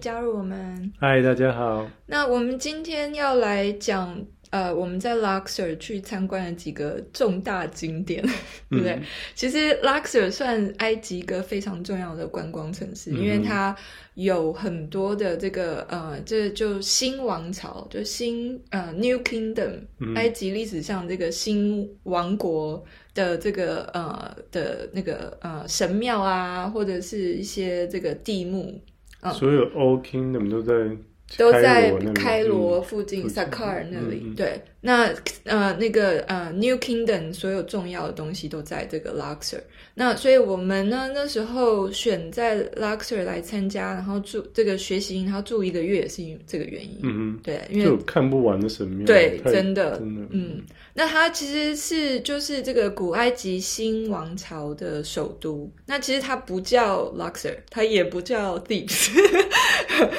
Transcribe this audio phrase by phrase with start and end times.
[0.00, 0.92] 加入我们。
[0.98, 1.88] 嗨，大家好。
[2.06, 4.24] 那我们今天要来讲。
[4.50, 8.20] 呃，我们在 Luxor 去参观了几个重大景点，
[8.68, 8.94] 对不对？
[8.94, 9.02] 嗯、
[9.32, 13.76] 其实 Luxor 算埃及一个非常重要的观光城市，嗯、因为它
[14.14, 28.82] 有很多的这个呃，这就新王朝，就新呃 New Kingdom，、嗯、埃及历史上这个新王国的这个呃的那个呃神庙啊，或者是一些这个地墓，
[29.20, 30.96] 呃、所有 Old Kingdom 都在。
[31.38, 35.08] 都在开罗附近萨卡尔那里，嗯、对，那
[35.44, 39.60] 呃那个呃 New Kingdom 所有重要的东西都在这个 Luxor，
[39.94, 50.60] 那所以我们呢那时候选在 Luxor 来参加，然后住这个学习营，然后住一个月也是因为这个原因，嗯对，因为就看不完的神庙，对，真的，真的，嗯，
[50.94, 59.10] 那它其实是就是这个古埃及新王朝的首都，那其实它不叫 Luxor，它也不叫 Thebes，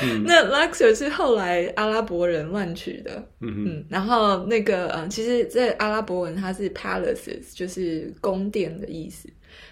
[0.02, 3.12] 嗯、 那 Luxor 是后来阿拉伯人乱取的，
[3.42, 9.28] 嗯嗯，然后那个嗯，其实，在阿拉伯文它是 palaces，就是宫殿的意思。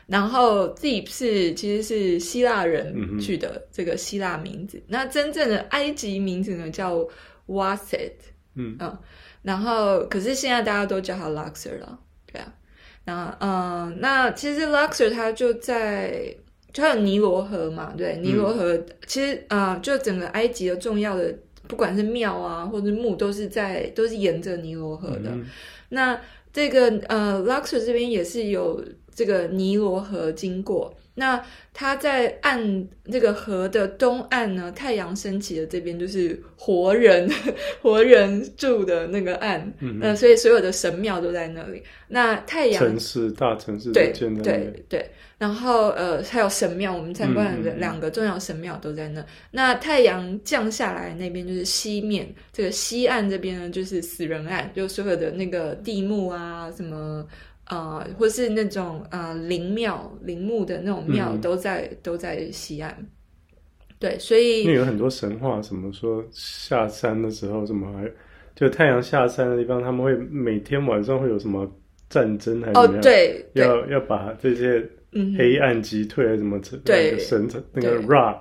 [0.05, 7.07] 然后 Thebes 是其实是希腊人取的这个希腊名字，嗯、那真正的埃及名字呢叫
[7.47, 8.11] Waset，
[8.55, 8.75] 嗯。
[8.79, 8.97] 嗯，
[9.41, 11.99] 然后可是现在大家都叫它 Luxor 了，
[12.31, 12.53] 对啊，
[13.05, 16.35] 那嗯，那其实 Luxor 它就在。
[16.71, 21.35] 就还有尼罗河嘛，对，尼罗河、嗯、其实啊、呃，就整个埃及的重要的，
[21.67, 25.31] 不管是庙啊或者墓，都是在都是沿着尼罗河的。
[25.31, 25.47] 嗯、
[25.89, 26.21] 那
[26.53, 30.93] 这个呃，Luxor 这边也是有这个尼罗河经过。
[31.19, 37.29] 那它在岸这个河的东岸呢，太阳升起的这边就是活人
[37.83, 41.83] 活人住的那个岸，嗯所以所有的神庙都在那里。
[42.07, 45.05] 那太阳城市大城市对对对，
[45.37, 49.19] 然后呃还有神庙，我们参观的两个重要神庙都在那。
[49.19, 57.27] 嗯、那太阳降下来那边就是西面，这个西岸这边呢就是死人岸，就所有的那个地墓啊什么。
[57.69, 62.95] 啊、呃，或是那种呃陵庙、陵墓的那种庙，都在、嗯、都在西岸。
[63.97, 68.11] 对，所以因为有很多神话，什么说下山的时候，什么还
[68.55, 71.65] 就太阳下山的地方，他们会每天晚上会有什么
[72.09, 72.99] 战争还是怎么样？
[72.99, 74.85] 哦，对，要要把这些
[75.37, 76.59] 黑暗击退，还是什么？
[76.83, 78.37] 对，神那个 Ra。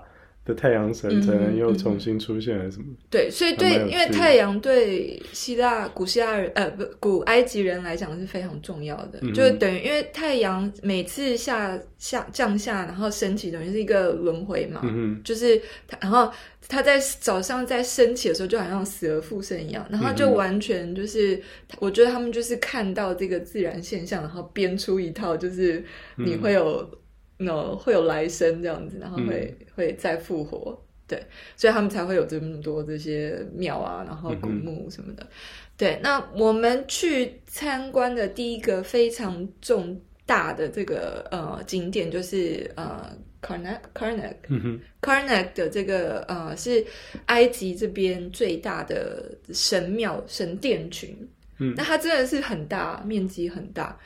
[0.49, 2.87] 的太阳神才能又重新出现，还是什么？
[3.11, 15.23] 对，所以对，因为太阳对希腊古希腊人呃不古埃及人来讲是非常重要的，就等于因为太阳每次下下降下，然后升起，等于是一个轮回嘛，嗯、哼。
[15.23, 15.61] 就是
[16.01, 16.33] 然后
[16.67, 21.43] 他在早上在升起的时候，就好像死而复生一样，然后就完全就是，嗯、
[21.81, 25.85] 我觉得他们就是看到这个自然现象，然后编出一套，就是
[26.17, 26.91] 你会有。
[27.39, 30.77] 嗯 no 会有来生这样子，然后会、嗯、会再复活，
[31.07, 31.23] 对，
[31.57, 35.23] 所以他们才会有这么多这些庙啊，然后古墓什么的。
[35.23, 35.29] 嗯、
[35.77, 46.85] 对，那我们去参观的第一个非常重大的这个呃景点就是呃 Karnak Karnak，嗯、Karnak 的这个呃是
[47.27, 51.17] 埃及这边最大的神庙神殿群，
[51.59, 53.97] 嗯，那它真的是很大，面积很大。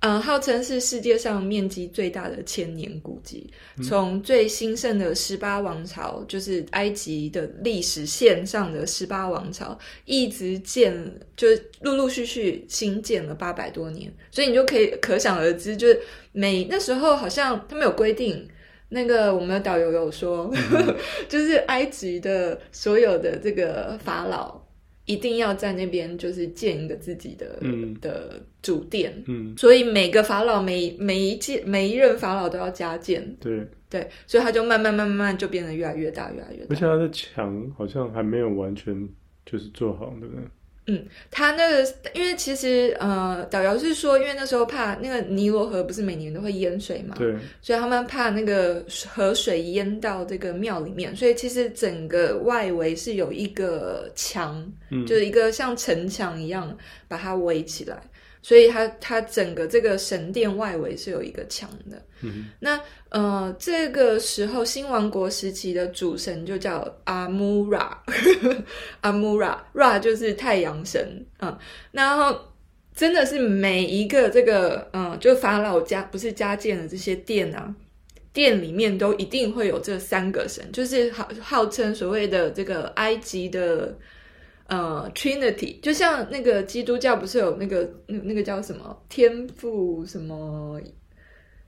[0.00, 3.52] 嗯，号称是世界上面积最大的千年古迹。
[3.82, 10.94] 从最兴盛的十八王朝，就是埃及的历史线上的十八王朝，一直建，
[11.36, 11.48] 就
[11.80, 14.08] 陆陆续续新建了八百多年。
[14.30, 16.00] 所以你就可以可想而知，就是
[16.30, 18.48] 每那时候好像他们有规定，
[18.90, 20.96] 那个我们的导游有说，嗯、
[21.28, 24.67] 就是埃及的所有的这个法老。
[25.08, 36.66] 一定要在那边就是建一个自己的、嗯、的主殿，嗯，所以每个法老每每一届每一任法老都要加建，对对，所以他就慢慢慢慢就变得越来越大，越来越大。
[36.68, 39.08] 而且他的墙好像还没有完全
[39.46, 40.44] 就是做好，对不对？
[40.90, 56.76] 嗯，他那个，因为其实呃，导游是说，因为那时候怕那个尼罗河不是每年都会淹水嘛，对，所以他们怕那个河水淹到这个庙里面，所以其实整个外围是有一个墙，嗯，就是一个像城墙一样
[57.06, 58.02] 把它围起来。
[58.48, 62.02] 所以它它整个这个神殿外围是有一个墙的。
[62.22, 62.80] 嗯、那
[63.10, 68.02] 呃，这个时候新王国时期的主神就叫阿穆拉，
[69.02, 71.26] 阿穆拉，Ra 就是太阳神。
[71.40, 71.54] 嗯，
[71.92, 72.40] 然后
[72.96, 77.74] 真的是每一个这个嗯，就法老家不是家建的这些殿啊，
[78.32, 83.94] 殿里面都一定会有这三个神，就是号号称所谓的这个埃及的。
[84.68, 90.78] 呃，Trinity 就像那个基督教不是有那个那那个叫什么天父什么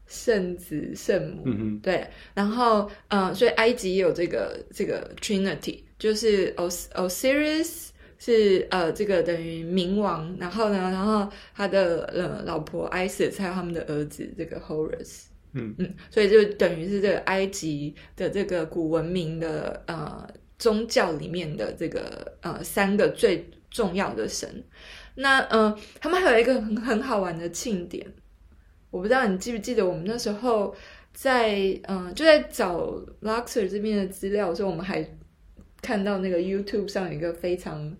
[0.07, 7.89] 圣子圣母，嗯哼，对，然后呃，所以埃及也有这个这个 Trinity，就是 Os Osiris
[8.19, 15.75] 是呃这个等于冥王，然后呢，然后他的呃老婆 Isis 还有他们的儿子这个 Horus，嗯。
[15.79, 20.29] 嗯，所以就等于是这个埃及的这个古文明的呃
[20.61, 24.63] 宗教里面的这个呃三个最重要的神，
[25.15, 28.07] 那呃他们还有一个很很好玩的庆典。
[28.91, 30.75] 我不知道你记不记得，我们那时候
[31.13, 32.93] 在嗯，就在找
[33.23, 35.09] Luxor 这边的资料的时候，我们还
[35.81, 37.97] 看到那个 YouTube 上有一个非常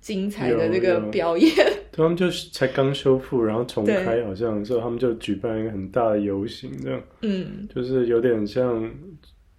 [0.00, 1.54] 精彩的那个表演。
[1.92, 8.90] 他们就是才刚修复，然后重开，好像之后他们就举办一个很大的游行，这样，嗯，就是有点像，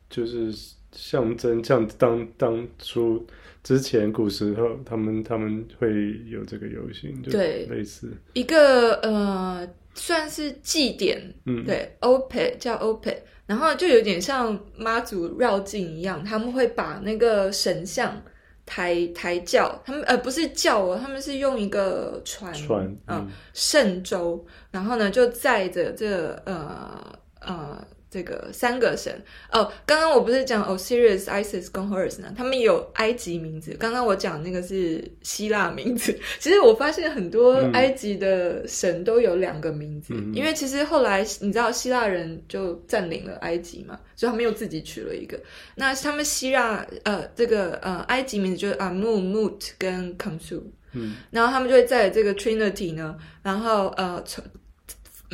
[0.09, 0.51] 就是
[0.95, 3.25] 象征，像当当初
[3.63, 9.67] 之前古时候，他们他们会有这个游行，对类似一个呃。
[9.97, 13.15] 算是祭典，嗯，对，Opet 叫 Opet，
[13.45, 18.21] 然后就有点像妈祖绕境一样，他们会把那个神像
[18.65, 27.87] 抬抬轿，他们呃不是轿哦，他们是用一个船，船，嗯，圣舟，然后呢就载着这个、呃呃。
[28.15, 29.13] 这个三个神
[29.51, 32.33] 哦，刚刚我不是讲 Osiris、Isis 跟 Horus 呢？
[32.37, 33.75] 他们有埃及名字。
[33.77, 36.17] 刚刚我讲那个是希腊名字。
[36.39, 45.37] 其实我发现很多埃及的神都有两个名字，嗯、因为其实后来你知道希腊人就占领了埃及嘛，所以他们又自己取了一个。
[45.75, 50.61] 那他们希腊呃这个呃埃及名字就是 Amun、Mut 跟 Khonsu。
[50.93, 54.41] 嗯，然后他们就会在这个 Trinity 呢，然后呃从。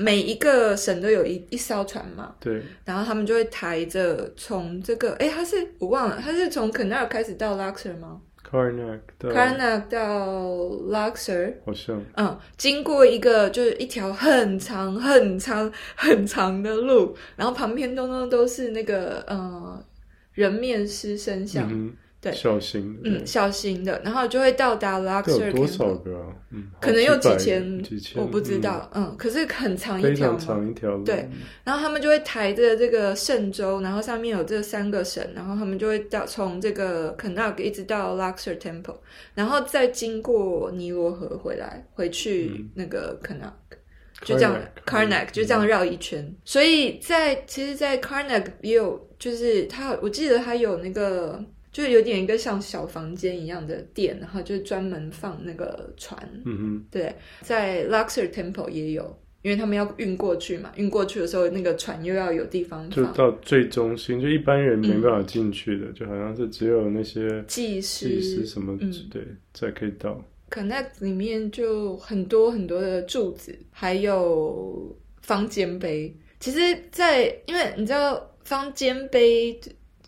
[0.01, 8.19] 每一个省都有一一艘船嘛，对，然后他们就会抬着从这个，哎，他是我忘了，他是从 Karnak 开始到 Luxor 吗
[8.49, 10.57] ？Karnak 到 Karnak 到
[10.89, 19.85] Luxor，好像，嗯，经过一个就是一条很长很长很长的路，然后旁边通通都是那个呃
[20.33, 21.69] 人面狮身像。
[21.71, 25.47] 嗯对，小型的，嗯，小型的，然后就会到达 Luxor。
[25.47, 26.27] 有多少个啊？
[26.51, 28.87] 嗯，可能有几千，几千，我不知道。
[28.93, 31.03] 嗯，嗯，可是很长一条，非常长一条路。
[31.03, 31.27] 对，
[31.63, 38.97] 然后他们就会抬着这个圣舟，然后上面有这三个神，然后他们就会到从这个 Karnak 一直到 Luxor Temple，
[39.33, 43.77] 然后再经过尼罗河回来，回去那个 Karnak，嗯，
[44.23, 46.21] 就这样 Karnak 就这样绕一圈。
[46.23, 51.43] 嗯，所以在其实，在 Karnak 也有，就是他，我记得他有那个。
[51.71, 56.21] 就有点一个像小房间一样的店，然后就专门放那个船。
[56.43, 63.05] 嗯哼，对，在 Luxor Temple 也有，因为他们要运过去嘛，运过去的时候那个船又要有地方放。
[63.05, 70.21] 就到最中心，就一般人没办法进去的，嗯，就好像是只有那些技师、技师什么，嗯，对，才可以到。
[70.49, 76.13] Connect 里面就很多很多的柱子，还有方尖碑。
[76.41, 76.59] 其实
[76.91, 79.57] 在，在因为你知道方尖碑。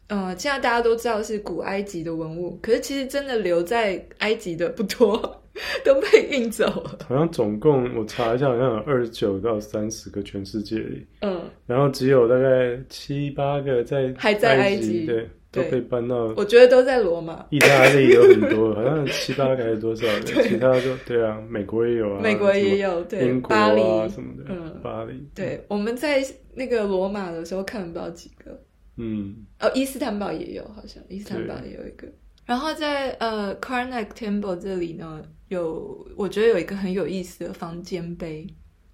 [0.07, 5.17] 嗯，现在大家都知道是古埃及的文物，可是其实真的留在埃及的不多，
[5.83, 6.99] 都被运走了。
[7.07, 16.33] 好像总共我查一下，好像有二十九到三十个全世界里，嗯，然后只有大概七八个在还在埃及，对，都被搬到。
[16.35, 25.13] 我觉得都在罗马，意大利有很多， 好像七八个还是多少的，其他就对啊，美国也有啊，美国也有，对，英国啊巴黎什么的，嗯，巴黎。
[25.33, 26.23] 对，我们在
[26.53, 28.59] 那个罗马的时候看不到几个。
[28.95, 32.07] 嗯，哦，伊斯坦堡也有，好像伊斯坦堡也有一个。
[32.45, 38.45] 然后在呃 Karnak Temple 这里呢，有我觉得有一个很有意思的房间碑，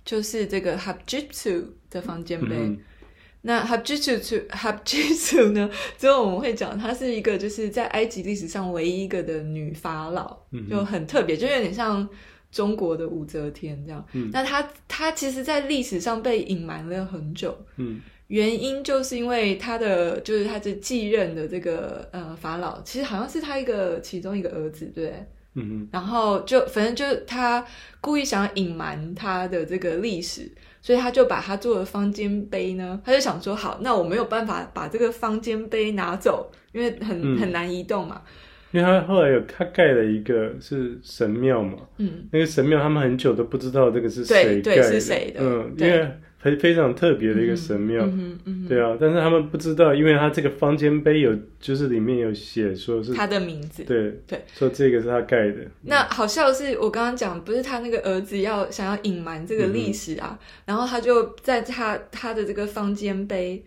[0.06, 2.56] 就是这个 Hatshepsut 的房间碑。
[2.56, 2.78] 嗯、
[3.42, 12.08] 那 Hatshepsut 呢，之后我们会讲，她是一个就是在埃及历史上唯一一个的女法老，嗯、就很特别，就有点像
[12.52, 14.06] 中国的武则天这样。
[14.14, 17.58] 嗯、那她她其实，在历史上被隐瞒了很久。
[17.78, 18.00] 嗯。
[18.30, 25.12] 原因就是因为他的，就是他的继任的这个呃法老，其实好像是他一个其中一个儿子，对，
[25.56, 27.66] 嗯哼，然后就反正就他
[28.00, 30.48] 故意想要隐瞒他的这个历史，
[30.80, 38.22] 所以他就把他做的方尖碑呢，他就想说，好，那我没有办法把这个方尖碑拿走，因为很、嗯、很难移动嘛。
[38.72, 46.08] 因为他后来有他盖了一个是神庙嘛，嗯，那个神庙他们很久都不知道这个是谁盖的，对，对是谁的，嗯，因为。
[46.40, 55.58] 非非常特别的一个神庙，嗯嗯嗯、对啊，但是他们不知道，因为他这个方尖碑有，就是里面有写说是他的名字，对对，说这个是他盖的。
[55.82, 63.62] 那好笑的是，我刚刚讲不是他那个儿子要想要隐瞒这个历史啊，嗯、然后他就在他他的这个方尖碑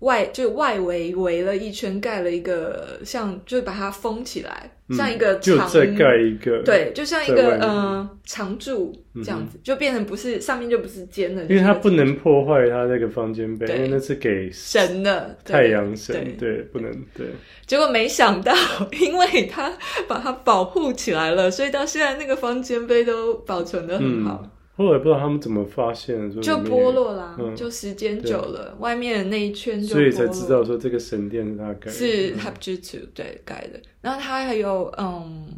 [0.00, 17.26] 外就外围围了一圈，盖了一个像，就把它封起来，嗯、像一个长，就再盖一个，对，就像一个嗯、呃、长柱这样子，嗯、就变成不是上面就不是尖的，因为它不能破坏它那个方尖碑，对因为那是给神的太阳神，对，对，不能对。
[17.66, 18.54] 结果没想到，
[19.00, 19.72] 因为它
[20.06, 24.40] 把它保护起来了，所以到现在那个方尖碑都保存的很好。
[24.44, 33.80] 嗯后来不知道他们怎么发现，就剥落啦，嗯、就时间久了，外面的那一圈就所以才知道说这个神殿是他盖的，是 Hatshepsut 对盖的。
[34.00, 35.48] 然后他还有嗯，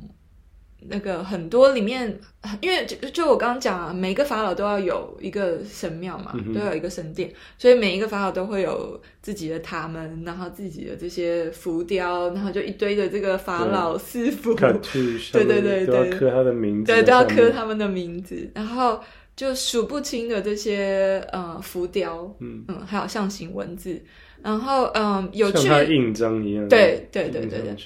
[0.89, 2.19] 那个很多里面，
[2.61, 19.01] 因为就就我刚刚讲啊，每个法老都要有一个神庙嘛，嗯、都要有一个神殿，所以每一个法老都会有自己的塔门，然后自己的这些浮雕，然后就一堆的这个法老师傅，对对对对，都要刻他的名字，对，都要刻他们的名字，然后。
[19.37, 22.63] 就数不清的这些呃浮雕，嗯。
[22.69, 23.99] 嗯，还有象形文字，
[24.43, 27.77] 然后嗯，有趣的印章一样，对对对对对，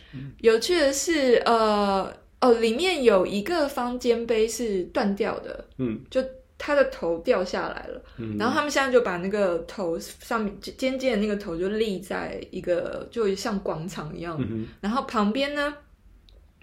[0.41, 2.13] 有趣的是呃
[2.45, 6.23] 哦，里面有一个方尖碑是断掉的，嗯，就
[6.59, 15.75] 它的头掉下来了，嗯，然后他们现在就把那个头上面尖尖的那个头就立在一个就像广场一样，嗯，然后旁边呢，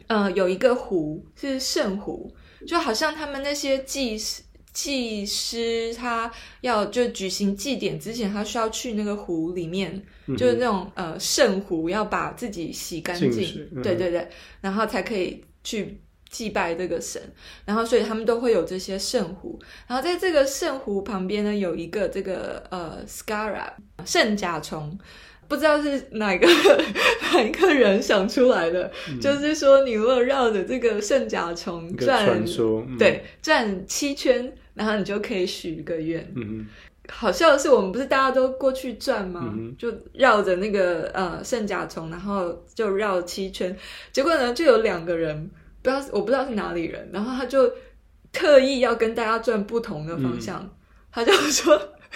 [0.08, 2.32] 呃，有一个湖是圣湖，
[2.68, 4.44] 就好像他们那些祭司。
[4.74, 14.26] 祭师他要就举行祭典之前，他需要去那个湖里面，嗯、就是那种呃圣湖，要把自己洗干净，嗯、对对对，
[14.62, 17.22] 然后才可以去祭拜这个神。
[17.66, 19.60] 然后所以他们都会有这些圣湖。
[19.88, 23.74] 然后在这个圣湖旁边呢，有一个这个呃 Scarab
[24.06, 24.98] 圣甲虫，
[25.48, 26.48] 不知道是哪个
[27.34, 34.54] 哪一个人想出来的，嗯、就是说你如果绕着这个圣甲虫转，嗯、对，转七圈。
[34.74, 36.26] 然后你就可以许一个愿。
[37.10, 39.54] 好笑的是，我们不是大家都过去转吗？
[39.58, 43.76] 嗯、就绕着那个呃圣甲虫，然后就绕七圈。
[44.12, 45.50] 结果呢，就有两个人，
[45.82, 47.70] 不知道我不知道是哪里人，然后他就
[48.32, 50.62] 特意要跟大家转不同的方向。
[50.62, 50.70] 嗯、
[51.12, 51.76] 他就说，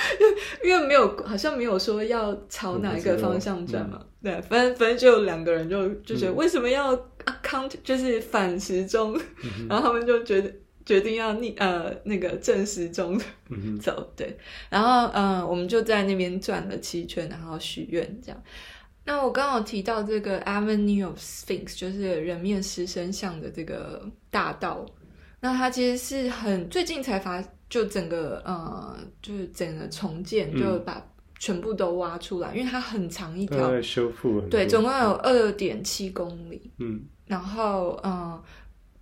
[0.64, 4.00] 因为没有好像没有说要朝哪一个方向转嘛。
[4.02, 6.96] 嗯、对，反正反正就有两个人就就觉得为什么要
[7.44, 10.54] count 就是反时钟，嗯、 然后他们就觉得。
[10.86, 13.20] 决定要逆呃那个正时钟
[13.82, 14.38] 走，嗯、对，
[14.70, 18.44] 然后嗯、呃、我们就在那边转了七圈，然后许愿这样。
[19.04, 24.86] 那我刚好提到这个 Avenue of Sphinx，就是人面狮身像的这个大道。
[25.40, 31.04] 那它其实是很最近才发，就整个呃就是整个重建，嗯、就把
[31.40, 36.72] 全部都挖出来，因为它很长一条，修复对，总共有二点七公里。
[36.78, 38.12] 嗯，然后嗯。
[38.14, 38.44] 呃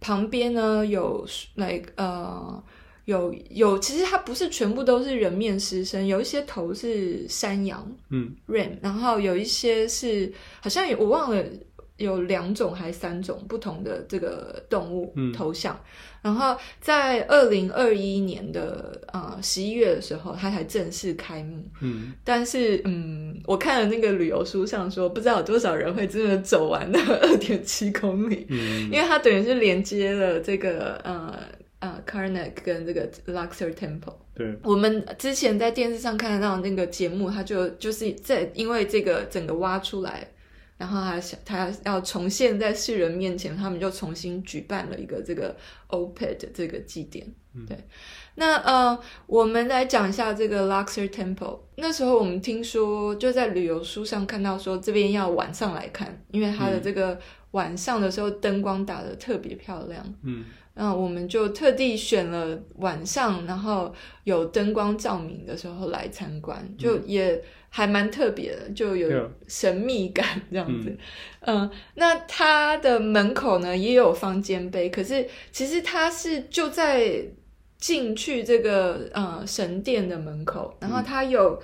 [0.04, 2.64] 旁边呢有那、like, 呃
[3.06, 10.32] 有有，其实它不是全部都是人面狮身，有一些头是山羊，嗯，ram，然后有一些是
[10.62, 11.44] 好像有我忘了
[11.98, 15.74] 有两种还是三种不同的这个动物头像。
[15.76, 15.88] 嗯
[16.24, 21.62] 然后在二零二一年的呃十一月的时候，它才正式开幕。
[21.82, 28.48] 嗯，但是嗯，我看了那个旅游书上说，不知道有多少人会真的走完那二点七公里。
[28.48, 31.38] 嗯， 因为它等于是连接了这个呃
[31.80, 34.16] 呃 Karnak 跟这个 Luxor Temple。
[34.34, 40.26] 对，我们之前在电视上看到那个节目，它就就是在因为这个整个挖出来。
[40.84, 45.56] 然后他想，他要重现在世人面前，他们就重新举办了一个这个
[45.88, 47.25] Oped 这个祭典。
[47.54, 47.78] 嗯、对，
[48.36, 51.60] 那呃，我们来讲一下这个 Luxor Temple。
[51.78, 57.18] 那时候我们听说，就在旅游书上看到说，这边要晚上来看，因为它的这个
[57.52, 60.04] 晚上的时候灯光打得特别漂亮。
[60.24, 60.44] 嗯。
[60.74, 63.94] 然后我们就特地选了晚上，然后
[64.25, 67.42] 有灯光照明的时候来参观，就也
[67.75, 70.96] 还蛮特别的，就有神秘感这样子。
[71.39, 77.20] 嗯，嗯，那它的门口呢也有方尖碑，可是其实它是就在
[77.80, 81.60] 进去这个呃神殿的门口，然后它有。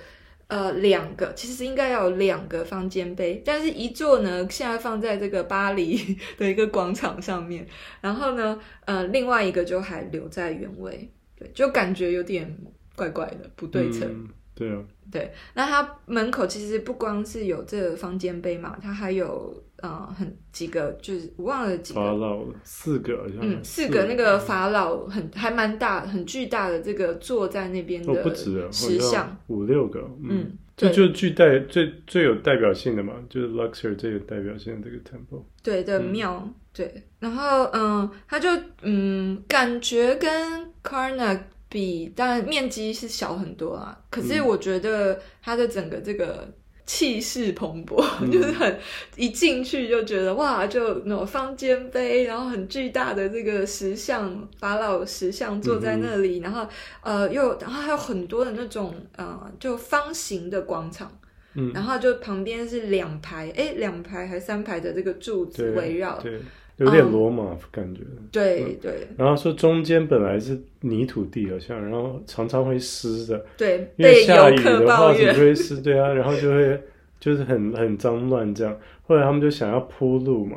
[0.52, 5.96] 呃，两个其实应该要有两个方尖碑，但是一座呢，现在放在这个巴黎
[6.36, 7.64] 的一个广场上面，
[8.00, 12.52] 然后呢，呃，另外一个就还留在原位，对，就感觉有点
[12.96, 14.02] 怪怪的，不对称。
[14.08, 14.28] 嗯
[14.60, 38.50] 对啊，对，那它门口其实不光是有这个方尖碑嘛，它还有呃很几个，就是我忘了几个，法老四个好像，嗯，四个那个法老很还蛮大很巨大的这个坐在那边的，哦不止啊，石像五六个，嗯，这就具代最最有代表性的嘛，就是 Luxor 最有代表性的这个 temple，对的庙，对，然后嗯，他就
[38.82, 41.40] 嗯感觉跟 Karnak。
[41.70, 46.52] 比当然面积是小很多啊，可是我觉得它的整个这个
[46.84, 48.76] 气势蓬勃，嗯、就是很
[49.14, 56.66] 一进去就觉得哇，就那种方尖碑，然后很巨大的这个石像法老石像坐在那里，嗯、然后
[57.02, 61.08] 呃又然后还有很多的那种呃就方形的广场，
[61.54, 66.32] 嗯，然后就旁边是两排哎两排还三排的这个柱子围绕，对。
[66.32, 66.40] 对
[66.80, 69.06] 有点罗马感觉，嗯、对对。
[69.16, 75.80] 然后说中间本来是泥土地，好像，然后常常会湿的，对，因为下雨的话怎么会湿？
[75.80, 76.80] 对啊，然后就会
[77.20, 78.74] 就是很很脏乱这样。
[79.06, 80.56] 后来他们就想要铺路嘛。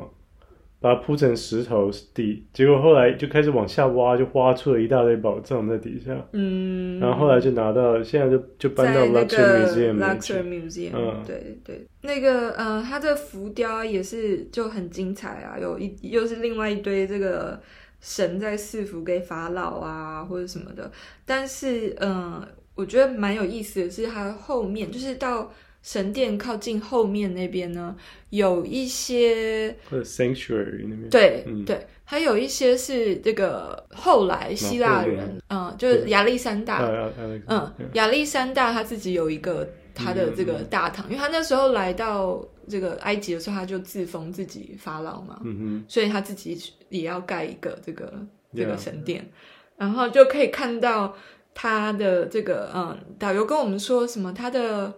[0.84, 6.14] 把它铺成石头地，结果后来就开始往下挖，就挖出了一大堆宝藏在底下。
[6.34, 9.98] 嗯，然后后来就拿到，现在就就搬到 Luxor Museum。
[9.98, 17.58] Luxor Museum，嗯，对对，那个呃，它的浮雕也是就很精彩啊，有一又是另外一堆这个
[18.02, 20.92] 神在赐福给法老啊或者什么的，
[21.26, 25.50] 但是嗯、呃，我觉得蛮有意思的是它后面就是到。
[25.84, 27.94] 神殿靠近后面那边呢，
[28.30, 36.82] 有一些或者 sanctuary 那边，对、嗯、对，还有一些是这个后来希腊人，嗯，就是亚历山大，
[37.48, 48.26] 嗯，亚历山大他自己有一个他的这个大堂，嗯、因为他那时候来到这个埃及的时候，他就自封自己法老嘛，嗯哼，所以他自己也要盖一个这个
[48.56, 49.30] 这个神殿，
[49.76, 51.14] 然后就可以看到
[51.54, 54.94] 他的这个，嗯，导游跟我们说什么他的。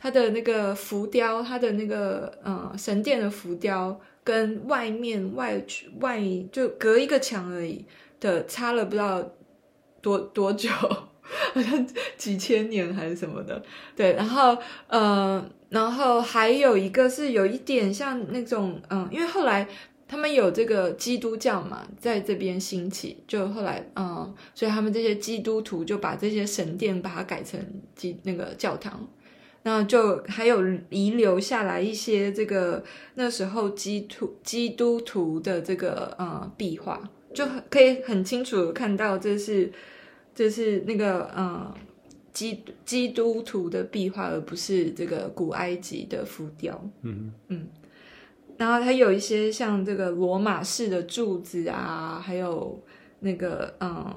[0.00, 5.60] 它的那个浮雕，它的那个呃神殿的浮雕，跟外面外
[5.98, 7.84] 外就隔一个墙而已
[8.20, 9.28] 的，差了不知道
[10.00, 11.86] 多多久，好像
[12.16, 13.60] 几千年还是什么的。
[13.96, 19.66] 对，然后呃，然后还有一个是有一点像那种嗯、因为后来
[20.06, 27.60] 他们有这个基督教嘛，在这边兴起，就后来嗯、所以他们这些基督徒就把这些神殿把它改成
[27.96, 29.04] 基那个教堂。
[29.62, 32.82] 那就还有遗留下来一些这个
[33.14, 37.00] 那时候基督基督徒的这个呃壁画，
[37.34, 39.70] 就可以很清楚的看到这是
[40.34, 41.74] 这是那个呃
[42.32, 46.90] 基基督徒的壁画，而不是这个古埃及的浮雕。
[47.02, 47.66] 嗯嗯，
[48.56, 52.82] 然后它有一些像这个罗马式的柱子啊，还有
[53.20, 54.14] 那个嗯。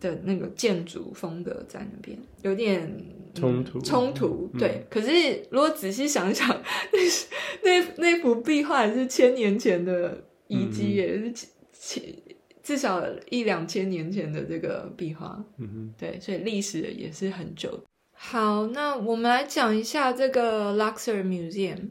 [0.00, 2.94] 的那个建筑风格在那边有点
[3.34, 4.86] 冲突，冲突对。
[4.88, 5.10] 可是
[5.50, 6.48] 如果仔细想想，
[6.92, 11.32] 那那那幅壁画也是千年前的遗迹，也是
[11.72, 12.02] 千
[12.62, 15.44] 至少一两千年前的这个壁画。
[15.58, 17.78] 嗯哼，对，所以历史也是很久。
[18.12, 21.90] 好，那我们来讲一下这个 Luxor Museum，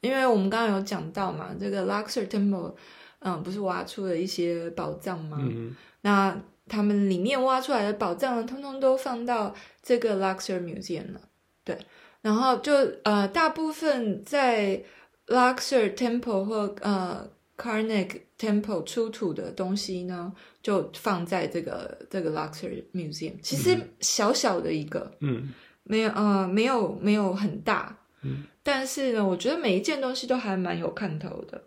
[0.00, 2.74] 因为我们刚刚有讲到嘛，这个 Luxor Temple，
[3.20, 5.38] 嗯，不是挖出了一些宝藏吗？
[5.40, 6.40] 嗯，那。
[6.68, 11.20] 他们里面挖出来的宝藏，通通都放到这个 Luxor Museum 了。
[11.64, 11.76] 对，
[12.20, 12.72] 然后就
[13.02, 14.82] 呃，大部分在
[15.26, 23.34] Luxor Temple 或呃 Karnak Temple 出土的东西呢，就放在这个这个 Luxor Museum。
[23.42, 31.64] 其实小小的一个，嗯，没有呃，没有没有很大，嗯，但是呢，我觉得每一件东西都还蛮有看头的。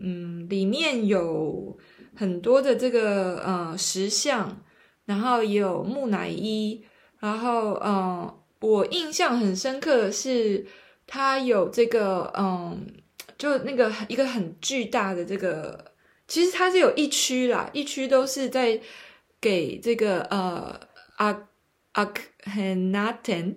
[0.00, 1.78] 嗯，里面有。
[2.18, 4.60] 很多的这个呃石像，
[5.04, 6.82] 然后也有木乃伊，
[7.20, 10.66] 然后呃，我印象很深刻的是，
[11.06, 12.84] 它有这个嗯、
[13.38, 15.92] 就那个一个很巨大的这个，
[16.26, 18.80] 其实它是有一区啦，一区都是在
[19.40, 20.80] 给这个呃
[21.18, 21.48] 阿
[21.92, 23.56] 阿肯纳顿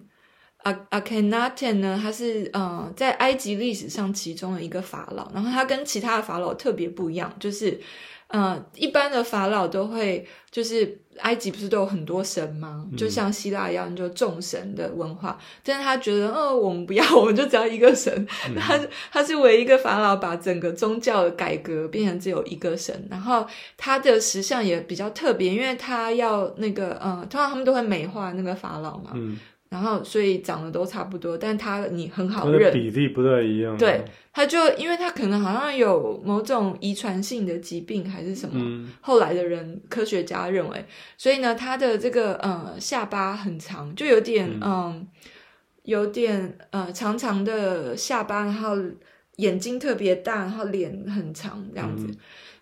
[0.58, 7.82] 阿阿肯纳顿呢，他是呃在埃及历史上其中的一个法老，然后他跟其他的法老特别不一样，就是。
[8.34, 12.86] 嗯，一般的法老都会，就是埃及不是都有很多神吗？
[12.98, 15.38] 就像希腊一样，就众神的文化。
[15.40, 18.14] 嗯、但是他觉得，哦，我们不要， 我们就只要一个神。
[18.48, 18.80] 嗯、 他
[19.12, 23.08] 他是唯一一个法老，把整个宗教的改革变成只有一个神。
[23.10, 23.46] 然后
[23.78, 29.12] 他的石像也比较特别，因为他要那个，嗯，通常他们都会美化那个法老嘛。
[29.14, 29.38] 嗯
[29.72, 33.78] 然后，所以长得都差不多，但他你很好认，比例不太一样。
[33.78, 34.04] 对，
[34.34, 40.86] 他就因为他可能好像有某种遗传性的疾病还是什么，嗯、后来的人科学家认为，
[41.18, 45.08] 所以呢，他的这个呃下巴很长，就有点嗯、呃，
[45.84, 48.76] 有点呃长长的下巴，然后
[49.38, 52.08] 眼睛特别大，然后脸很长这样子。
[52.08, 52.18] 嗯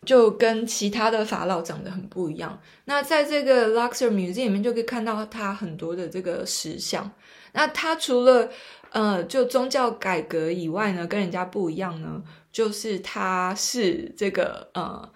[0.05, 2.59] 就跟其他的法老长得很不一样。
[2.85, 7.11] 那在这个 Luxor Museum 里面就可以看到他很多的这个石像。
[7.51, 8.49] 那他除了
[8.91, 15.11] 呃就宗教改革以外呢，跟人家不一样呢，就是他是这个呃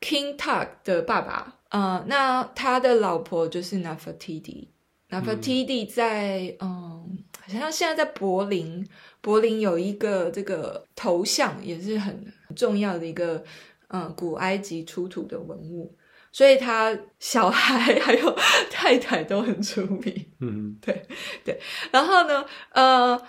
[0.00, 1.58] King Tut 的爸爸。
[1.70, 4.68] 呃，那他的老婆就是 Nefertiti。
[5.10, 8.86] Nefertiti 在嗯好像现在在柏林，
[9.20, 13.42] 柏林有一个这个头像，也是很重要的一个
[13.92, 15.94] 嗯古埃及出土的文物，
[16.32, 18.36] 所以他小孩 还有
[18.70, 20.26] 太太都很出名。
[20.40, 21.06] 嗯，对
[21.44, 21.60] 对。
[21.92, 23.20] 然后呢，呃。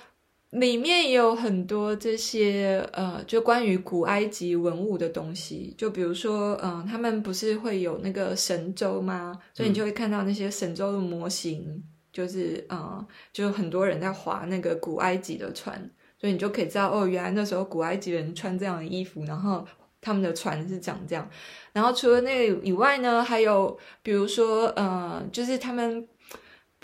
[0.53, 9.35] 里面也有很多这些呃，就关于古埃及文物的东西，就比如说，嗯、呃，他们不是会有那个神州吗？
[9.55, 15.73] 所以你就会看到那些神州的模型，嗯、就是呃，就很多人在划那个古埃及的船，
[16.21, 19.65] 所以你就可以知道，哦，原来那时候古埃及人穿这样的衣服，然后
[20.03, 21.27] 他们的船是长这样。
[21.71, 26.07] 然后除了那个以外呢，还有比如说，呃，就是他们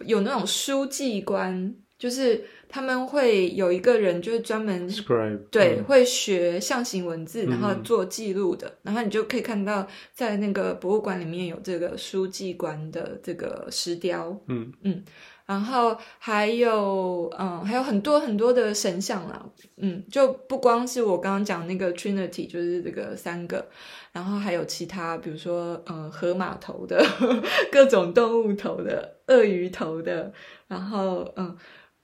[0.06, 2.44] 有那种书记官，就是。
[2.72, 8.68] 他们会有一个人，就是专门 Scribe, 对、嗯、会学象形文字，然后做记录的。
[8.68, 14.40] 嗯、然后你就可以看到，在那个博物馆里面有这个书记官的这个石雕。
[14.50, 15.04] 嗯嗯，
[15.50, 19.44] 然后还有嗯还有很多很多的神像啦。
[19.78, 23.68] 嗯，就不光是我刚刚讲那个 Trinity，就是这个三个，
[24.12, 27.04] 然后还有其他，比如说嗯河马头的，
[27.72, 30.32] 各种动物头的，鳄鱼头的，
[30.68, 31.58] 然后嗯。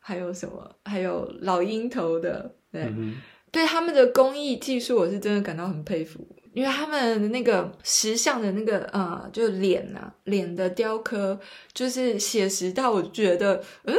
[0.08, 0.70] 还有什么？
[0.84, 3.16] 还有老鹰头的，对，嗯、
[3.52, 6.24] 对他们的工艺技术，我是真的感到很佩服，
[6.56, 11.38] 因为他们那个石像的那个呃，就脸啊，脸的雕刻，
[11.74, 13.94] 就是写实到我觉得，嗯，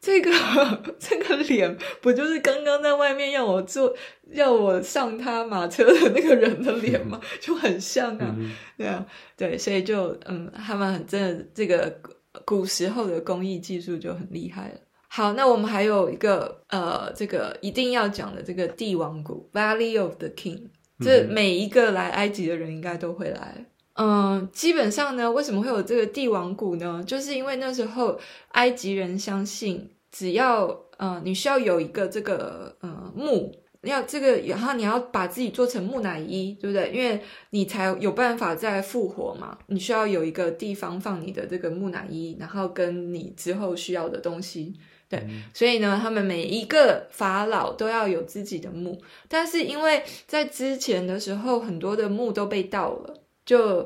[0.00, 0.30] 这个
[0.98, 3.94] 这个脸不就是刚刚在外面要我坐，
[4.32, 7.20] 要我上他马车的那个人的脸吗？
[7.40, 8.34] 就很像啊，
[8.76, 12.00] 对啊，对，所以就嗯，他们很真的这个
[12.44, 14.74] 古时候的工艺技术就很厉害了。
[15.06, 20.62] 好，那我们还有一个呃，这个一定要讲的这个帝王谷 （Valley of the King），
[21.00, 23.66] 这每一个来埃及的人应该都会来。
[23.96, 27.02] 嗯、基本上呢，为什么会有这个帝王谷呢？
[27.06, 36.90] 就是因为那时候埃及人相信，只要呃你需要有一个这个呃墓，要这个，然后你要把自己做成木乃伊，对不对？
[36.90, 39.56] 因为你才有办法再复活嘛。
[39.68, 44.74] 你需要有一个地方放你的这个木乃伊，然后跟你之后需要的东西。
[45.16, 53.80] 对，所以呢，他们每一个法老都要有自己的墓，但是因为在之前的时候，很多的墓都被盗了，就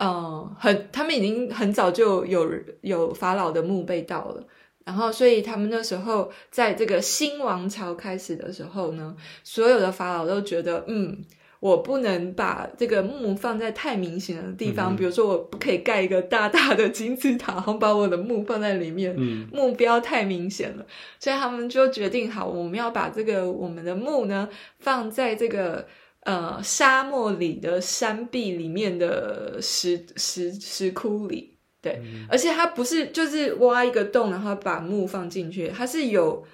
[0.00, 4.44] 嗯、呃，很，他们已经很早就有有法老的墓被盗了，
[4.84, 11.24] 然后所以他们那时候在这个新王朝开始的时候呢，所有的法老都觉得，嗯。
[11.64, 20.84] 我不能把这个墓放在太明显的地方，嗯、比如说我不可以盖一个大大的金字塔，然后把我的墓放在里面，嗯、目标太明显了，
[21.18, 24.46] 所以他们就决定好，我们要把这个我们的墓呢
[24.78, 25.86] 放在这个
[26.24, 36.44] 呃沙漠里的山壁里面的石石石窟里，对，嗯、而且它不是就是挖一个洞然后把墓放进去，它是有。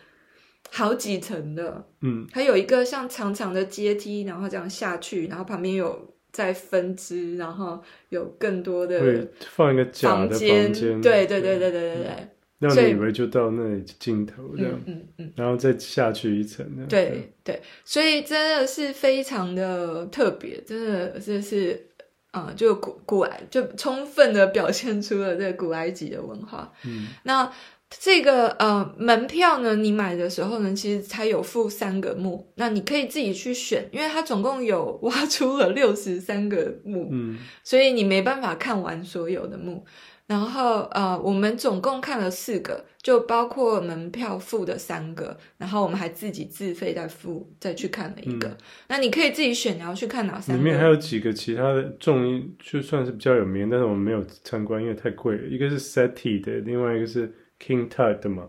[0.73, 12.29] 好几层的，嗯，还有一个像长长的阶梯，然后这样下去，然后旁边有再分支，然后有更多的会放一个假的房间，对对对对对对对，
[12.61, 15.33] 让你以为就到那里尽头这样，嗯嗯，嗯。
[15.35, 21.89] 然后再下去一层，对对，对，所以真的是非常的特别，真的就是，
[22.33, 27.53] 嗯，就古古埃就充分的表现出了这个古埃及的文化，嗯，那。
[27.99, 39.85] 这个呃门票呢，你买的时候呢，其实才有附三个墓，那你可以自己去选，因为它总共有挖出了六十三个墓，嗯，所以你没办法看完所有的墓。
[40.29, 48.47] 然后呃，我们总共看了四个，就包括门票付的三个，然后我们还自己自费再付再去看了一个。
[48.49, 48.57] 嗯、
[48.91, 50.63] 那你可以自己选你要去看哪三个。
[50.63, 55.43] 里面还有几个其他的重，就算是比较有名，但是我们没有参观，因为太贵了。
[55.49, 57.35] 一个是 Seti 的，另外一个是。
[57.63, 58.49] King Tut 的嘛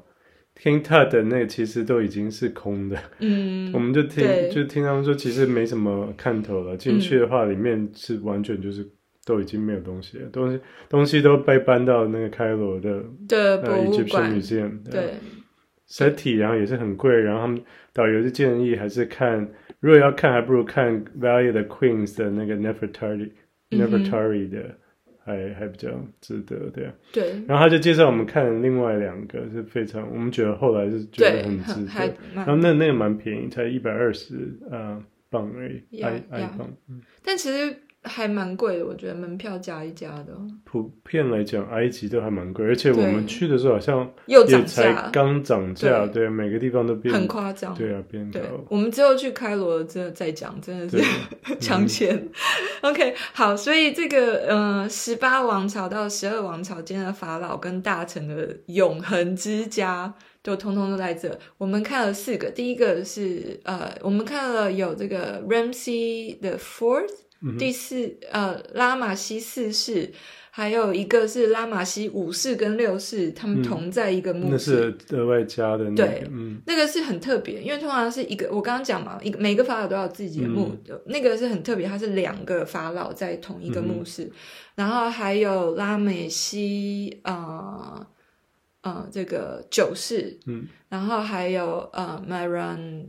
[0.58, 6.78] ，King Tut 的那其实都已经是空的，嗯，我们就听就听他们说，其实没什么看头了。
[6.78, 8.88] 进去的话，里面是完全就是
[9.26, 14.84] 都已经没有东西了，嗯、东西东西都被搬到那个开罗的的博物馆里面。
[14.90, 15.16] 对
[15.90, 19.46] ，Seti 然后也是很贵，然后他们导游就建议还是看，
[19.82, 23.32] 如果要看，还不如看 Valley the Queens 的那个 Nefertari、
[23.72, 24.78] 嗯、Nefertari 的。
[25.24, 26.94] 还还比较值得，对啊。
[27.12, 27.32] 对。
[27.48, 32.14] 然后他就介绍我们看另外两个，是非常我们觉得后来是觉得很值得。
[32.34, 36.70] 然后那那个蛮便宜，才一百二十呃磅而已，埃埃镑。
[37.24, 40.36] 但其实还蛮贵的，我觉得门票加一加的。
[40.64, 48.40] 普遍来讲，埃及都还蛮贵，而且我们去的时候好像又涨价，刚涨价，对，每个地方都变很夸张，对啊，变高。
[48.70, 51.06] 我们之后去开罗真的再讲，真的是
[51.60, 52.16] 抢钱。
[52.82, 60.12] 嗯、OK，好，所以这个呃，十八王朝到十二王朝间的法老跟大臣的永恒之家，
[60.42, 61.38] 就通通都在这。
[61.60, 67.12] 我们看了四个，第一个是呃，我们看了有这个 Ramsey the Fourth。
[67.58, 70.12] 第四，呃，拉玛西四世，
[70.52, 74.92] 还有一个是拉玛西五世跟六世，他们同在一个墓室。
[74.92, 75.96] 嗯、那是额外加的、那个。
[75.96, 84.32] 对，嗯，那个是很特别，因为通常是一个，我刚刚讲嘛，一个每个法老都有自己的墓，嗯、那个是很特别，它是两个法老在同一个墓室，嗯、
[84.76, 88.08] 然后还有拉美西，呃，
[88.82, 93.06] 呃，这个九世，嗯，然后还有呃，Maran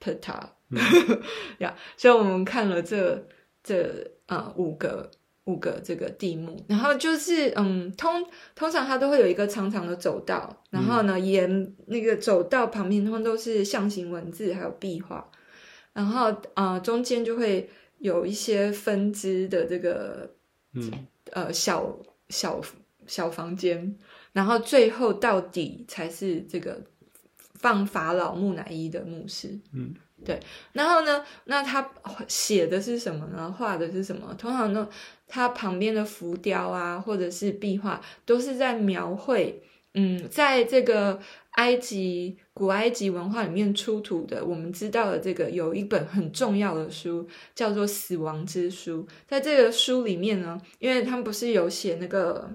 [0.00, 0.50] Peta，
[1.58, 3.26] 呀，所以我们看了这。
[3.66, 3.84] 这
[4.26, 5.10] 啊、呃、五个
[5.44, 8.24] 五个这个地墓，然后就是嗯，通
[8.54, 15.30] 通常它都会有一个长长的走道，然后呢，沿那个走道旁边通常都是象形文字还有壁画，
[15.92, 20.30] 然后啊、呃、中间就会有一些分支的这个
[20.72, 21.06] 嗯。
[21.32, 21.98] 呃小
[22.28, 22.62] 小
[23.08, 23.96] 小房间，
[24.32, 26.80] 然后最后到底才是这个
[27.54, 29.92] 放法老木乃伊的墓室，嗯。
[30.24, 30.40] 对，
[30.72, 31.88] 然后呢，那他
[32.26, 33.54] 写的是什么呢？
[33.56, 34.34] 画的是什么？
[34.34, 34.88] 通常呢，
[35.28, 39.62] 他旁边的浮雕啊，或者是壁画，都是在描绘，
[39.94, 41.20] 嗯，在这个
[41.52, 49.02] 埃及古埃及文化里面出土的，我们知道的这个有一本很重要的书，叫做《死亡之书》。
[49.28, 52.50] 在这个书里面呢，因为他们不是有写那个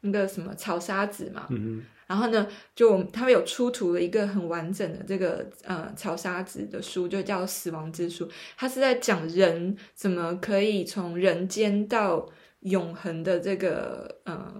[0.00, 2.44] 那个什么草沙子嘛，嗯然后呢，
[2.74, 8.26] 就他们有出土了一个很完整的这个呃草沙子的书，就叫《死亡之书》。
[8.56, 12.28] 它是在讲人怎么可以从人间到
[12.62, 14.52] 永恒的这个呃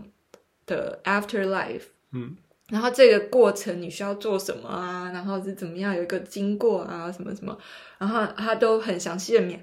[0.64, 1.86] 的 afterlife。
[2.12, 2.36] 嗯。
[2.68, 5.10] 然后这个过程你需要做什么啊？
[5.12, 7.10] 然后是怎么样有一个经过啊？
[7.10, 7.58] 什么什么？
[7.98, 9.58] 然后他都很详细的描。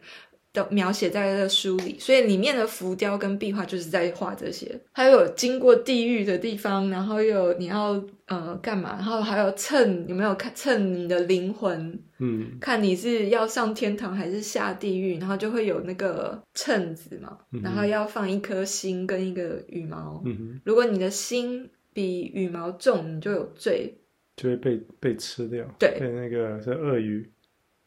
[0.69, 20.61] 描写在这个书里，所以里面的浮雕跟壁画就是在画这些，还有经过地狱的地方，然后又有你要呃干嘛，然后还有称有没有看称你的灵魂，嗯，看你是要上天堂还是下地狱，然后就会有那个秤子嘛，然后要放一颗心跟一个羽毛，嗯、哼。
[20.63, 23.97] 如果你的心比羽毛重，你就有罪，
[24.35, 27.29] 就会被被吃掉，对，被那个是鳄鱼。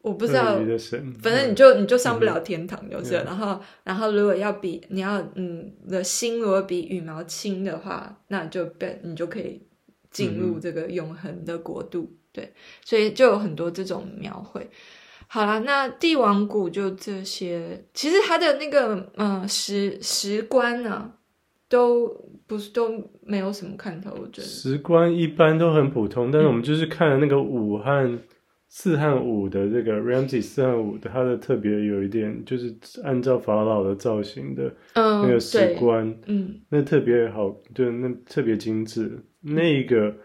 [0.03, 0.55] 我不知道，
[1.21, 3.15] 反正你就你就上不了天堂就是。
[3.17, 9.61] 嗯、然后，然后如果要比你要嗯的心如果比羽毛轻的话，那就被你就可以
[10.09, 12.01] 进入这个永恒的国度。
[12.01, 14.67] 嗯、对，所以就有很多这种描绘。
[15.27, 17.85] 好啦，那帝王谷就这些。
[17.93, 21.11] 其实它的那个嗯石石棺呢，
[21.69, 22.07] 都
[22.47, 22.91] 不是都
[23.23, 24.09] 没有什么看头。
[24.19, 28.19] 我觉得石棺一般都很普通，但是我们就是看了那个武汉。
[28.73, 39.11] 四和五的这个 Ramsey 四和五的，它的特别有一点就是按照法老的造型的那个石棺，嗯，那特别好，对，那特别精致，
[39.43, 40.15] 嗯、那一个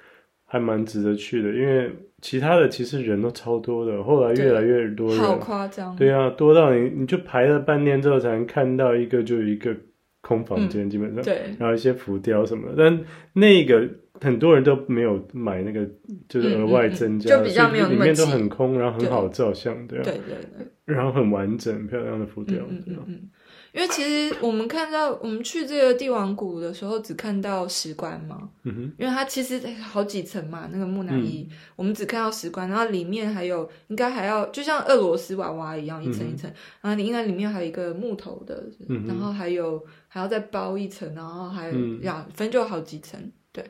[0.44, 1.90] 还蛮值得去的，因为
[2.22, 9.74] 其他的其实人都超多的，后来越来越多人，好夸张，对啊，多到你你就排了半天之后才能看到一个就一个
[10.20, 13.90] 空房间，嗯、基本上，对，然后一些浮雕什么的，但那个。
[14.20, 15.88] 很多人都没有买那个，
[16.28, 20.36] 就是额外增加，嗯嗯、就比较没有里面都很空，然后很好照相，对，对啊，对对。
[20.58, 23.30] 对，然后很完整漂亮的浮雕，嗯嗯嗯，
[23.72, 36.48] 因为其实我们看到我们去这个帝王谷的时候，只看到石棺嘛，嗯哼，因为它其实好几层嘛，那个木乃伊，嗯、我们只看到石棺，然后里面还有应该还要就像俄罗斯娃娃一样一层一层，
[36.80, 41.74] 然后应该里面还有一个木头的，嗯、然后还有还要再包一层，然后还有
[42.04, 43.20] 反正就好几层，
[43.56, 43.64] 对。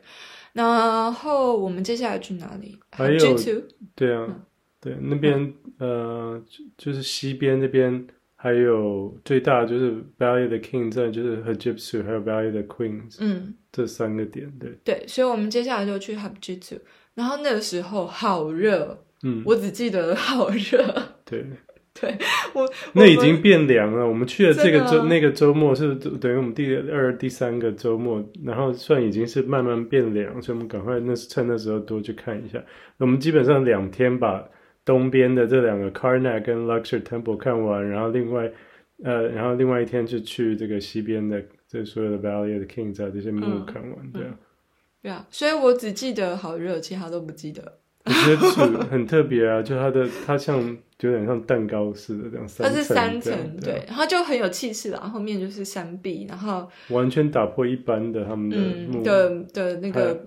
[0.53, 2.79] 然后我们接下来去哪里？
[2.91, 3.37] 还有
[3.95, 4.43] 对啊，嗯、
[4.81, 5.39] 对那边、
[5.79, 14.71] 嗯、呃，就就是西边那边还有最大的就是 Valley the Kings，就是 Hatshepsut 还有 Valley the Queens，嗯，这三个点对。
[14.83, 16.81] 对，所以我们接下来就去 Hatshepsut，
[17.15, 21.47] 然后那个时候好热，嗯，我只记得好热，对。
[22.01, 22.17] 对
[22.53, 24.07] 我，那已经变凉了。
[24.07, 32.63] 我们去了这个周那个周末是等于我们第二、第三个周末，然后算已经是慢慢变凉，所以我们赶快那趁那时候多去看一下。
[32.99, 34.47] 我们基本上两天把
[34.85, 38.51] 东边的这两个 Karnak 跟 Luxor Temple 看完，然后另外
[39.03, 44.39] 呃，然后另外一天就去这个西边的这所有的 Valley of the Kings 啊这些墓看完，嗯、对啊，
[45.03, 47.79] 对啊，所以我只记得好热，其他都不记得。
[48.05, 55.01] 我觉得很 特别啊，就它的它像就有点像蛋糕似的这样，它是三层，对，然后就很有气势了。
[55.09, 60.25] 后面就是山壁，然后完全打破一般的他们的、嗯、的的那个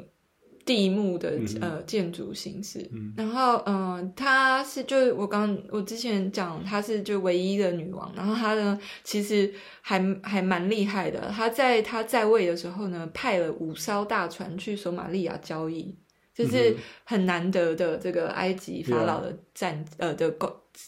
[0.64, 2.88] 地木的、嗯、呃建筑形式。
[2.94, 9.52] 嗯、然后嗯、呃，她是就是我刚我之前讲她是就唯一的女王，然后她呢其实
[9.82, 11.32] 还还蛮厉害的。
[11.36, 15.98] 她在她在位的时候呢，派了五艘大船去索马利亚交易。
[16.40, 16.74] 就是
[17.04, 20.34] 很难得的这个埃及法老的战、嗯、呃的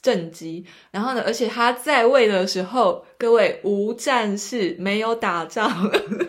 [0.02, 5.70] 政绩，然后呢，而且他在位的时候，各位无战事，没有打仗，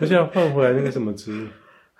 [0.01, 1.47] 而且要换回来那个什么植物，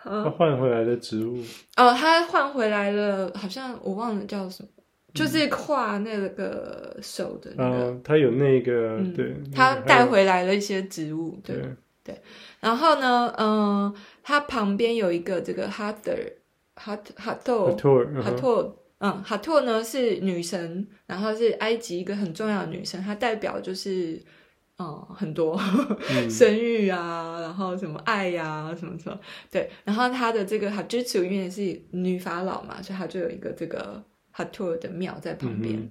[0.04, 1.42] 他换回来的植物
[1.78, 4.70] 哦，他换回来了，好像我忘了叫什么，
[5.14, 12.22] 就是跨那个手的那个，嗯、他有那个、嗯、对，他带回来了一些植物，对对，对，
[12.60, 16.12] 然后呢，嗯、呃，他旁边有一个这个哈德。
[16.76, 17.76] 哈哈托
[18.22, 24.22] 哈托，嗯，哈托呢是女神，然后是埃及一个很重要的女神，她代表就是
[24.80, 25.60] 嗯很多
[26.30, 29.20] 生育啊，然后什么爱呀、啊，什么什么，
[29.52, 35.90] 对，然后她的这个哈吉楚因为是女法老嘛，所以她就有一个这个哈托的庙在旁边，嗯、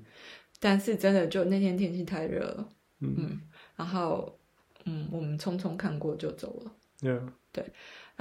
[0.59, 2.69] 但是真的就那天天气太热了，
[3.01, 3.41] 嗯，嗯，
[3.77, 4.37] 然后
[4.85, 6.73] 嗯我们匆匆看过就走了.
[7.53, 7.65] 对。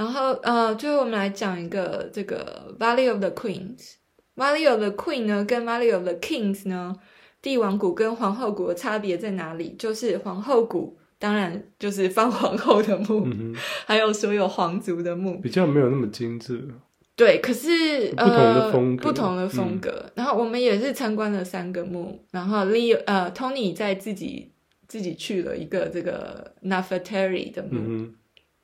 [0.01, 3.97] 然后，呃，最后我们来讲一个这个 Valley of the Queens。
[4.35, 6.95] Valley of the Queen 呢，跟 Valley of the Kings 呢，
[7.39, 9.75] 帝王谷跟皇后谷的差别在哪里？
[9.77, 13.53] 就是皇后谷当然就是放皇后的墓，嗯、
[13.85, 16.67] 还有所有皇族的墓，比较没有那么精致。
[17.15, 19.91] 对，可是不同的风格，呃、不同的风格。
[19.91, 24.51] 嗯、然后我们也是参观了三个墓，然后 Leo 呃 Tony 在自己
[24.87, 27.77] 自己去了一个这个 Nefertari 的墓。
[27.77, 28.15] 嗯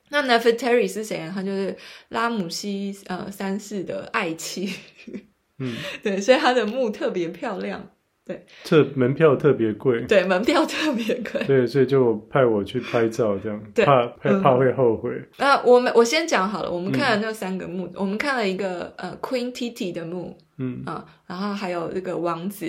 [0.10, 1.32] 那 Nefertari 是谁呢？
[1.34, 1.76] 他就是
[2.10, 4.74] 拉姆西呃三世的爱妻，
[5.60, 7.90] 嗯， 对，所以他的墓特别漂亮，
[8.26, 15.12] 对，特门票特别贵，对，门票特别贵，对，所以就派我去拍照，这样，对，怕怕怕会后悔。
[15.38, 20.84] 那、嗯、我们我先讲好了，我们看了那三个墓，嗯、我们看了一个呃 Queen Titi 的墓，嗯。
[20.86, 22.68] 啊、呃，然后还有这个王子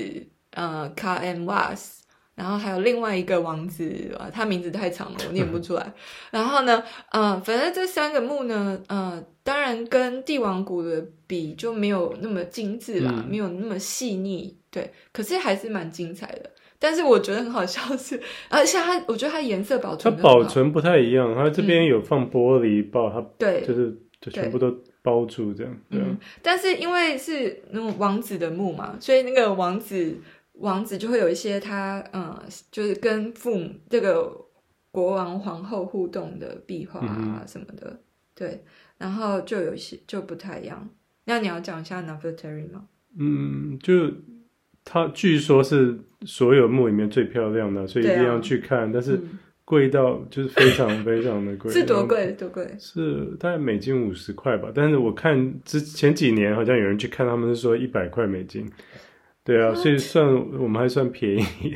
[0.53, 1.97] 呃 Ka and Was。
[2.38, 5.92] 然后还有另外一个王子啊，他名字太长了，我念不 出来。
[6.31, 14.92] 然后呢，呃，反正这三个墓呢，呃，当然跟帝王谷的比就没有那么精致啦，嗯、没有那么细腻，对。
[15.12, 16.48] 可是还是蛮精彩的。
[16.79, 21.35] 但是我觉得很好笑是， 而且它，我觉得它颜色保存，它保存不太一样。
[21.35, 24.72] 它这边有放玻璃包，它对，就是就全部都
[25.03, 25.77] 包住这样。
[25.90, 30.16] 对、嗯，但是因为是那种王子的墓嘛，所以那个王子。
[30.59, 32.37] 王子就会有一些他嗯，
[32.71, 34.31] 就是跟父母这个
[34.90, 37.99] 国王皇后互动的壁画啊什么的，嗯、
[38.35, 38.64] 对，
[38.99, 40.88] 然后就有一些就不太一样。
[41.25, 42.87] 那你要讲一下 Nefertari 吗？
[43.18, 44.11] 嗯，就
[44.85, 48.88] 他据说是所有墓里面最漂亮的，所以一定要去看。
[48.88, 49.21] 啊、但是
[49.64, 52.33] 贵到就是非常非常的贵，是多贵？
[52.33, 52.66] 多贵？
[52.79, 54.73] 是大概美金五十块吧。
[54.75, 58.68] 但是我看之前几年好像有人去看，他们是说一百块美金。
[59.48, 60.26] 对啊，所以算
[60.61, 61.74] 我们还算便宜，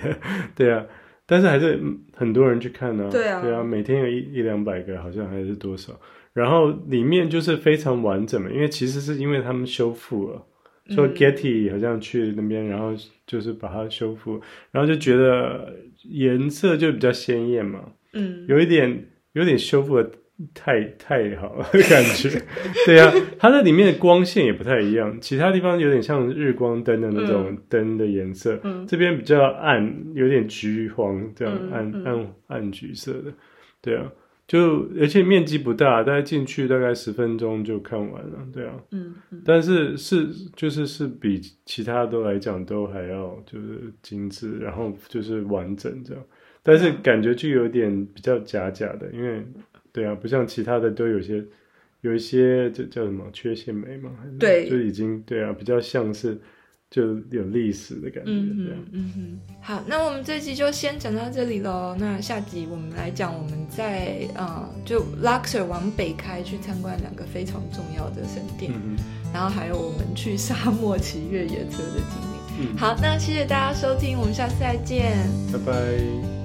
[0.54, 0.85] 对啊，
[1.24, 1.80] 但是还是
[2.14, 3.11] 很多人去看呢、啊。
[3.11, 5.98] 对啊，对啊，每天有一一两百个，好像还是多少。
[6.35, 10.46] 然后里面就是非常完整嘛，因为其实是因为他们修复了，
[10.90, 12.92] 说 Getty 好像去那边，然后
[13.26, 14.38] 就是把它修复，
[14.70, 17.80] 然后就觉得颜色就比较鲜艳嘛，
[18.12, 20.11] 嗯，有一点有点修复的。
[20.55, 22.31] 太太好了，感觉，
[22.87, 33.33] 对啊，它那里面的光线也不太一样，其他地方有点像日光灯的那种灯的颜色，嗯、这边比较暗，有点橘黄这样暗、嗯、暗暗橘色的，
[33.81, 34.11] 对啊，
[34.46, 39.42] 就而且面积不大，大概进去大概十分钟就看完了，对啊，嗯，嗯。
[39.44, 46.24] 但是是就是是比其他都来讲都还要就是精致，然后就是完整这样，
[46.62, 49.44] 但是感觉就有点比较假假的，因为。
[49.92, 51.44] 对啊，不像其他的都有些
[52.00, 54.11] 有一些这叫什么缺陷美嘛？
[54.40, 56.40] 对，就已经对啊，比较像是
[56.90, 58.31] 就有历史的感觉。
[58.31, 59.40] 嗯哼，嗯哼。
[59.61, 61.94] 好，那我们这集就先讲到这里喽。
[61.98, 68.96] 那下集我们来讲我们在呃，就 Luxor 往北开去参观两个非常重要的神殿，嗯、
[69.33, 72.33] 然后还有我们去沙漠骑越野车的经历。
[72.61, 75.16] 嗯、好，那谢谢大家收听，我们下次再见，
[75.52, 76.41] 拜拜。